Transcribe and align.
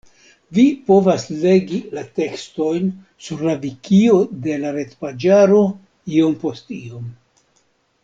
Vi 0.57 0.61
povas 0.85 1.25
legi 1.43 1.77
la 1.97 2.03
tekstojn 2.21 2.89
sur 3.27 3.45
la 3.51 3.55
Vikio 3.67 4.19
de 4.49 4.59
la 4.67 4.75
retpaĝaro 4.81 5.63
Iom 6.19 6.39
post 6.47 6.79
iom. 6.83 7.07